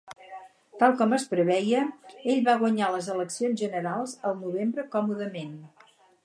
Tal 0.83 0.93
com 1.01 1.11
es 1.17 1.25
preveia, 1.33 1.81
ell 2.33 2.41
va 2.47 2.55
guanyar 2.63 2.87
les 2.95 3.11
eleccions 3.17 3.61
generals 3.65 4.17
al 4.31 4.35
novembre 4.41 4.87
còmodament. 4.97 5.55